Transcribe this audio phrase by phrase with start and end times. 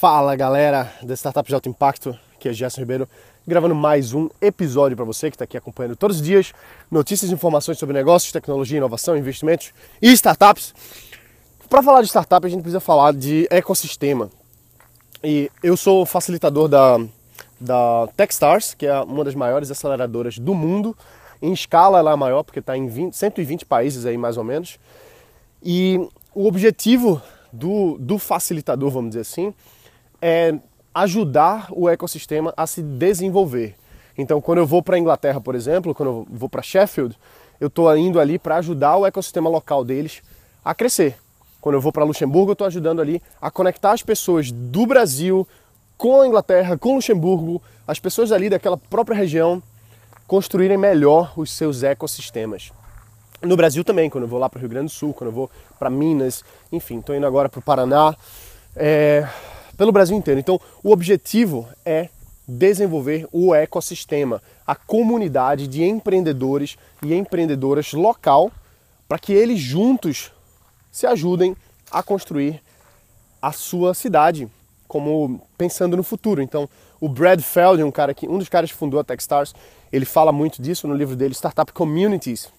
[0.00, 3.08] Fala galera da Startup de Alto Impacto, que é Gerson Ribeiro,
[3.44, 6.52] gravando mais um episódio para você que está aqui acompanhando todos os dias
[6.88, 10.72] notícias e informações sobre negócios, tecnologia, inovação, investimentos e startups.
[11.68, 14.30] Para falar de startup, a gente precisa falar de ecossistema.
[15.20, 17.00] E eu sou facilitador da,
[17.60, 20.96] da Techstars, que é uma das maiores aceleradoras do mundo.
[21.42, 24.78] Em escala ela é maior, porque está em 20, 120 países aí mais ou menos.
[25.60, 25.98] E
[26.32, 27.20] o objetivo
[27.52, 29.52] do, do facilitador, vamos dizer assim,
[30.20, 30.54] é
[30.94, 33.74] ajudar o ecossistema a se desenvolver.
[34.16, 37.16] Então, quando eu vou para a Inglaterra, por exemplo, quando eu vou para Sheffield,
[37.60, 40.22] eu estou indo ali para ajudar o ecossistema local deles
[40.64, 41.16] a crescer.
[41.60, 45.46] Quando eu vou para Luxemburgo, eu estou ajudando ali a conectar as pessoas do Brasil
[45.96, 49.62] com a Inglaterra, com Luxemburgo, as pessoas ali daquela própria região
[50.26, 52.70] construírem melhor os seus ecossistemas.
[53.40, 55.34] No Brasil também, quando eu vou lá para o Rio Grande do Sul, quando eu
[55.34, 58.14] vou para Minas, enfim, estou indo agora para o Paraná,
[58.76, 59.26] é,
[59.78, 60.40] pelo Brasil inteiro.
[60.40, 62.10] Então, o objetivo é
[62.46, 68.50] desenvolver o ecossistema, a comunidade de empreendedores e empreendedoras local,
[69.08, 70.32] para que eles juntos
[70.90, 71.56] se ajudem
[71.90, 72.60] a construir
[73.40, 74.48] a sua cidade,
[74.88, 76.42] como pensando no futuro.
[76.42, 76.68] Então,
[77.00, 79.54] o Brad Feld, um cara que um dos caras que fundou a Techstars,
[79.92, 82.50] ele fala muito disso no livro dele Startup Communities,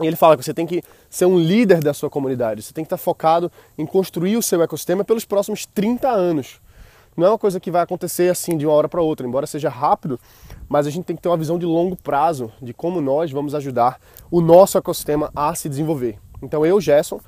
[0.00, 2.84] e ele fala que você tem que ser um líder da sua comunidade, você tem
[2.84, 6.60] que estar focado em construir o seu ecossistema pelos próximos 30 anos.
[7.16, 9.68] Não é uma coisa que vai acontecer assim de uma hora para outra, embora seja
[9.68, 10.20] rápido,
[10.68, 13.56] mas a gente tem que ter uma visão de longo prazo de como nós vamos
[13.56, 13.98] ajudar
[14.30, 16.16] o nosso ecossistema a se desenvolver.
[16.40, 17.20] Então eu, Gerson,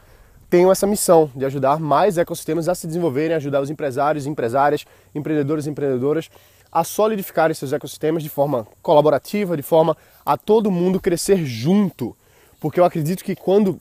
[0.49, 5.67] tenho essa missão de ajudar mais ecossistemas a se desenvolverem, ajudar os empresários, empresárias, empreendedores
[5.67, 6.31] e empreendedoras
[6.71, 12.17] a solidificarem seus ecossistemas de forma colaborativa, de forma a todo mundo crescer junto
[12.61, 13.81] porque eu acredito que quando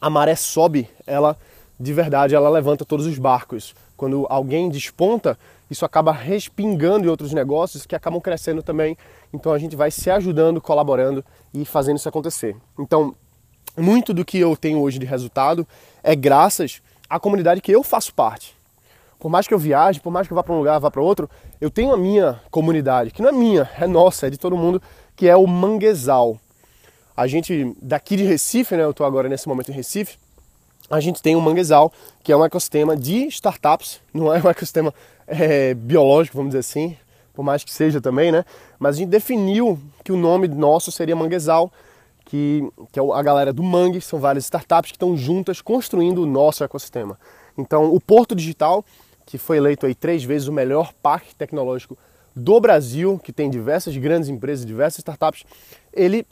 [0.00, 1.36] a maré sobe, ela
[1.78, 3.74] de verdade ela levanta todos os barcos.
[3.96, 5.38] Quando alguém desponta,
[5.70, 8.96] isso acaba respingando em outros negócios que acabam crescendo também.
[9.32, 12.56] Então a gente vai se ajudando, colaborando e fazendo isso acontecer.
[12.78, 13.14] Então,
[13.76, 15.66] muito do que eu tenho hoje de resultado
[16.02, 18.56] é graças à comunidade que eu faço parte.
[19.18, 21.02] Por mais que eu viaje, por mais que eu vá para um lugar, vá para
[21.02, 21.28] outro,
[21.60, 24.80] eu tenho a minha comunidade, que não é minha, é nossa, é de todo mundo,
[25.14, 26.38] que é o Manguezal.
[27.16, 30.18] A gente, daqui de Recife, né, eu estou agora nesse momento em Recife,
[30.90, 34.94] a gente tem o Manguezal, que é um ecossistema de startups, não é um ecossistema
[35.26, 36.96] é, biológico, vamos dizer assim,
[37.34, 38.44] por mais que seja também, né?
[38.78, 41.72] Mas a gente definiu que o nome nosso seria Manguezal,
[42.26, 42.62] que,
[42.92, 46.62] que é a galera do Mangue, são várias startups que estão juntas construindo o nosso
[46.62, 47.18] ecossistema.
[47.56, 48.84] Então, o Porto Digital,
[49.24, 51.96] que foi eleito aí três vezes o melhor parque tecnológico
[52.34, 55.44] do Brasil, que tem diversas grandes empresas, diversas startups,
[55.92, 56.26] ele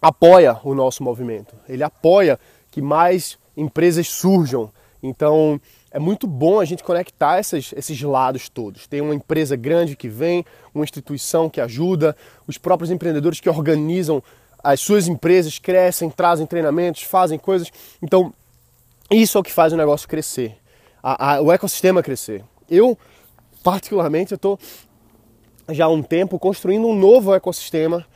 [0.00, 2.38] apoia o nosso movimento, ele apoia
[2.70, 4.70] que mais empresas surjam.
[5.02, 8.86] Então é muito bom a gente conectar essas, esses lados todos.
[8.86, 10.44] Tem uma empresa grande que vem,
[10.74, 12.16] uma instituição que ajuda,
[12.46, 14.22] os próprios empreendedores que organizam
[14.62, 17.70] as suas empresas, crescem, trazem treinamentos, fazem coisas.
[18.00, 18.32] Então
[19.10, 20.56] isso é o que faz o negócio crescer,
[21.02, 22.44] a, a, o ecossistema crescer.
[22.70, 22.96] Eu,
[23.64, 24.58] particularmente, estou
[25.68, 28.06] já há um tempo construindo um novo ecossistema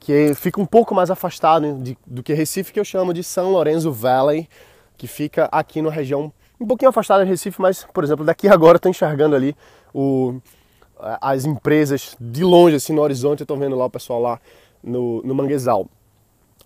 [0.00, 3.50] que fica um pouco mais afastado de, do que Recife, que eu chamo de São
[3.50, 4.48] Lourenço Valley,
[4.96, 8.76] que fica aqui na região um pouquinho afastada de Recife, mas, por exemplo, daqui agora
[8.76, 9.56] estou enxergando ali
[9.94, 10.40] o,
[11.20, 14.40] as empresas de longe, assim, no horizonte, eu estou vendo lá o pessoal lá
[14.82, 15.86] no, no Manguezal.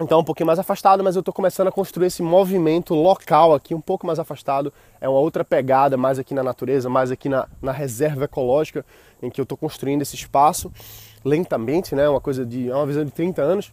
[0.00, 3.74] Então, um pouquinho mais afastado, mas eu estou começando a construir esse movimento local aqui,
[3.74, 4.72] um pouco mais afastado.
[5.00, 8.86] É uma outra pegada, mais aqui na natureza, mais aqui na, na reserva ecológica,
[9.22, 10.72] em que eu estou construindo esse espaço
[11.24, 12.08] lentamente, né?
[12.08, 13.72] Uma coisa de é uma visão de 30 anos.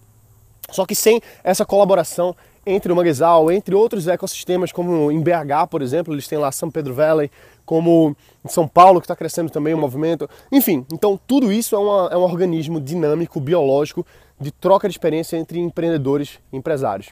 [0.72, 5.82] Só que sem essa colaboração entre o Manguezal, entre outros ecossistemas, como em BH, por
[5.82, 7.32] exemplo, eles têm lá São Pedro Valley,
[7.66, 8.16] como
[8.46, 10.30] em São Paulo, que está crescendo também o movimento.
[10.52, 14.06] Enfim, então tudo isso é, uma, é um organismo dinâmico, biológico,
[14.40, 17.10] de troca de experiência entre empreendedores e empresários.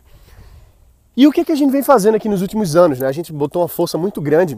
[1.16, 3.00] E o que, que a gente vem fazendo aqui nos últimos anos?
[3.00, 3.08] Né?
[3.08, 4.58] A gente botou uma força muito grande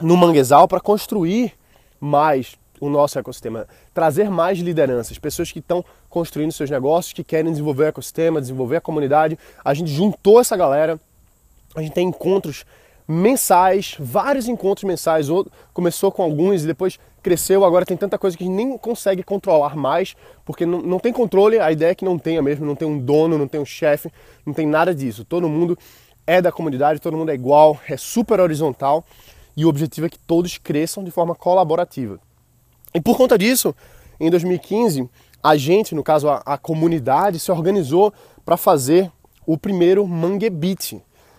[0.00, 1.52] no Manguezal para construir
[2.00, 7.50] mais o nosso ecossistema, trazer mais lideranças, pessoas que estão construindo seus negócios, que querem
[7.50, 9.38] desenvolver o ecossistema, desenvolver a comunidade.
[9.64, 11.00] A gente juntou essa galera,
[11.74, 12.64] a gente tem encontros
[13.08, 15.28] mensais, vários encontros mensais.
[15.72, 19.22] Começou com alguns e depois cresceu, agora tem tanta coisa que a gente nem consegue
[19.22, 20.14] controlar mais,
[20.44, 22.98] porque não, não tem controle, a ideia é que não tenha mesmo, não tem um
[22.98, 24.12] dono, não tem um chefe,
[24.44, 25.24] não tem nada disso.
[25.24, 25.76] Todo mundo
[26.24, 29.04] é da comunidade, todo mundo é igual, é super horizontal
[29.56, 32.20] e o objetivo é que todos cresçam de forma colaborativa.
[32.94, 33.74] E por conta disso,
[34.18, 35.08] em 2015,
[35.42, 38.12] a gente, no caso a, a comunidade, se organizou
[38.44, 39.10] para fazer
[39.46, 40.94] o primeiro Mangue Beat.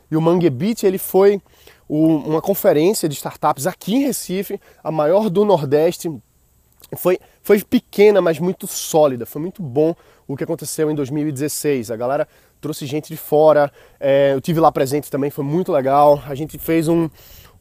[0.10, 1.42] E o Mangue Beat ele foi
[1.90, 6.12] uma conferência de startups aqui em Recife, a maior do Nordeste.
[6.96, 9.26] Foi, foi pequena, mas muito sólida.
[9.26, 9.96] Foi muito bom
[10.28, 11.92] o que aconteceu em 2016.
[11.92, 12.28] A galera
[12.60, 13.72] trouxe gente de fora.
[14.00, 16.22] É, eu tive lá presente também, foi muito legal.
[16.28, 17.10] A gente fez um,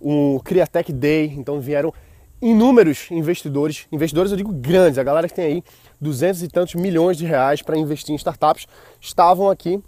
[0.01, 1.93] um Criatech Day, então vieram
[2.41, 5.65] inúmeros investidores, investidores eu digo grandes, a galera que tem aí
[6.01, 8.67] duzentos e tantos milhões de reais para investir em startups,
[9.01, 9.83] estavam aqui.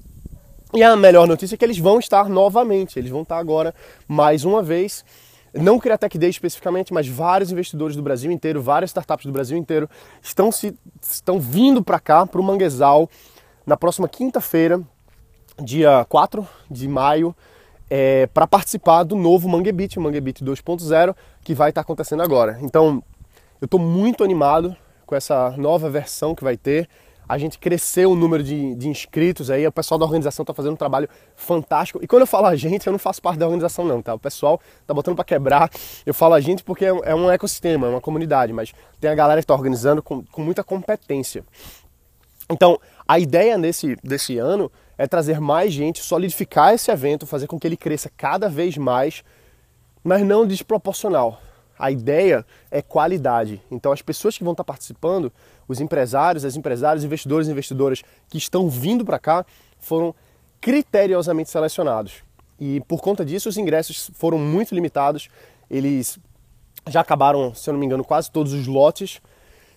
[0.74, 3.74] E a melhor notícia é que eles vão estar novamente, eles vão estar agora
[4.06, 5.04] mais uma vez.
[5.54, 9.56] Não o Criatech Day especificamente, mas vários investidores do Brasil inteiro, várias startups do Brasil
[9.56, 9.88] inteiro
[10.22, 13.08] estão, se, estão vindo para cá, para o Manguezal,
[13.66, 14.80] na próxima quinta-feira,
[15.62, 17.34] dia 4 de maio,
[17.90, 22.58] é, para participar do novo Manguebit, o Manguebit 2.0, que vai estar tá acontecendo agora.
[22.62, 23.02] Então,
[23.60, 24.76] eu estou muito animado
[25.06, 26.88] com essa nova versão que vai ter.
[27.28, 30.72] A gente cresceu o número de, de inscritos aí, o pessoal da organização está fazendo
[30.72, 31.98] um trabalho fantástico.
[32.02, 34.14] E quando eu falo a gente, eu não faço parte da organização não, tá?
[34.14, 35.70] O pessoal tá botando para quebrar.
[36.06, 39.40] Eu falo a gente porque é um ecossistema, é uma comunidade, mas tem a galera
[39.40, 41.44] que está organizando com, com muita competência.
[42.50, 47.58] Então, a ideia desse, desse ano é trazer mais gente, solidificar esse evento, fazer com
[47.58, 49.22] que ele cresça cada vez mais,
[50.02, 51.40] mas não desproporcional.
[51.78, 53.62] A ideia é qualidade.
[53.70, 55.32] Então, as pessoas que vão estar participando,
[55.68, 59.46] os empresários, as empresárias, investidores e investidoras que estão vindo para cá,
[59.78, 60.12] foram
[60.60, 62.24] criteriosamente selecionados.
[62.58, 65.28] E por conta disso, os ingressos foram muito limitados.
[65.70, 66.18] Eles
[66.88, 69.20] já acabaram, se eu não me engano, quase todos os lotes.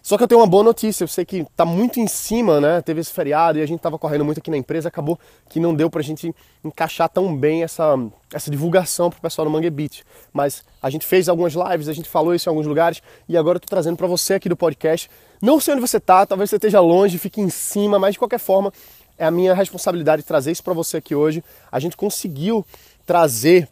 [0.01, 2.81] Só que eu tenho uma boa notícia, eu sei que está muito em cima, né?
[2.81, 5.75] Teve esse feriado e a gente estava correndo muito aqui na empresa, acabou que não
[5.75, 6.33] deu para a gente
[6.63, 7.95] encaixar tão bem essa,
[8.33, 10.01] essa divulgação para o pessoal do Mangue Beat.
[10.33, 13.57] Mas a gente fez algumas lives, a gente falou isso em alguns lugares e agora
[13.57, 15.07] eu estou trazendo para você aqui do podcast.
[15.39, 18.39] Não sei onde você está, talvez você esteja longe, fique em cima, mas de qualquer
[18.39, 18.73] forma
[19.19, 21.43] é a minha responsabilidade trazer isso para você aqui hoje.
[21.71, 22.65] A gente conseguiu
[23.05, 23.69] trazer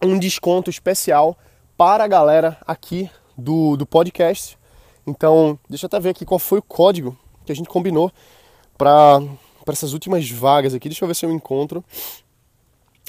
[0.00, 1.36] um desconto especial
[1.76, 4.57] para a galera aqui do, do podcast
[5.08, 7.16] então, deixa eu até ver aqui qual foi o código
[7.46, 8.12] que a gente combinou
[8.76, 9.22] para
[9.68, 10.88] essas últimas vagas aqui.
[10.88, 11.82] Deixa eu ver se eu encontro.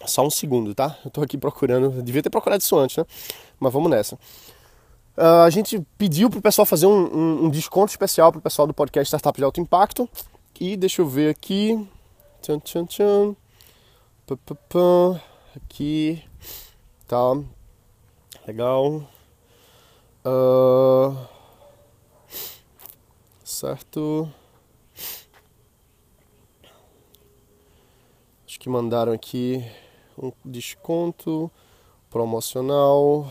[0.05, 0.97] Só um segundo, tá?
[1.03, 1.97] Eu tô aqui procurando.
[1.97, 3.05] Eu devia ter procurado isso antes, né?
[3.59, 4.15] Mas vamos nessa.
[5.17, 8.73] Uh, a gente pediu pro pessoal fazer um, um, um desconto especial pro pessoal do
[8.73, 10.09] podcast Startup de Alto Impacto.
[10.57, 11.85] E deixa eu ver aqui.
[12.41, 13.35] Tchan, tchan, tchan.
[14.25, 15.21] Pá.
[15.53, 16.23] Aqui.
[17.05, 17.37] Tá.
[18.47, 19.03] Legal.
[20.23, 21.38] Uh
[23.59, 24.31] certo?
[28.47, 29.61] Acho que mandaram aqui
[30.17, 31.51] um desconto
[32.09, 33.29] promocional.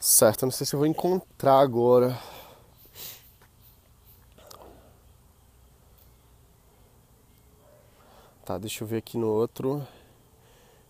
[0.00, 2.18] Certo, não sei se eu vou encontrar agora.
[8.46, 9.86] Tá, deixa eu ver aqui no outro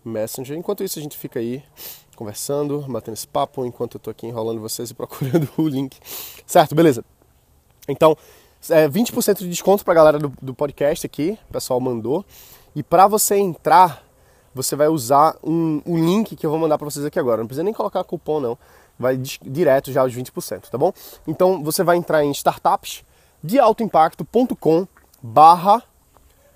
[0.08, 0.56] Messenger.
[0.56, 1.62] Enquanto isso a gente fica aí
[2.16, 5.96] conversando, batendo esse papo, enquanto eu tô aqui enrolando vocês e procurando o link.
[6.46, 7.04] Certo, beleza.
[7.88, 8.16] Então,
[8.68, 12.24] é 20% de desconto pra galera do, do podcast aqui, o pessoal mandou.
[12.74, 14.02] E para você entrar,
[14.54, 17.40] você vai usar um, um link que eu vou mandar para vocês aqui agora.
[17.40, 18.58] Não precisa nem colocar cupom não,
[18.98, 20.92] vai direto já os 20%, tá bom?
[21.26, 23.04] Então você vai entrar em startups
[23.42, 24.86] de altoimpacto.com
[25.22, 25.82] barra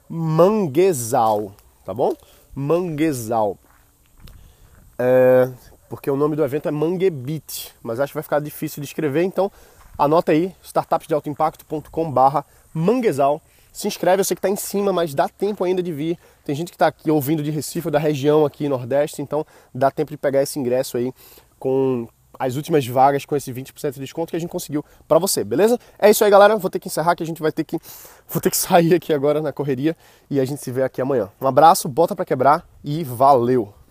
[0.09, 1.53] manguezal,
[1.85, 2.15] tá bom?
[2.55, 3.59] Manguezal
[4.99, 5.51] é,
[5.89, 9.23] porque o nome do evento é Manguebit, mas acho que vai ficar difícil de escrever,
[9.25, 9.51] então
[9.99, 13.43] anota aí, startupsdealtoimpacto.com barra manguezal.
[13.73, 16.19] Se inscreve, eu sei que está em cima, mas dá tempo ainda de vir.
[16.45, 20.11] Tem gente que está aqui ouvindo de Recife, da região aqui Nordeste, então dá tempo
[20.11, 21.13] de pegar esse ingresso aí
[21.59, 22.07] com
[22.39, 25.79] as últimas vagas com esse 20% de desconto que a gente conseguiu para você, beleza?
[25.99, 26.57] É isso aí, galera.
[26.57, 27.79] Vou ter que encerrar que a gente vai ter que
[28.29, 29.97] vou ter que sair aqui agora na correria
[30.31, 31.31] e a gente se vê aqui amanhã.
[31.41, 33.82] Um abraço, bota para quebrar e valeu.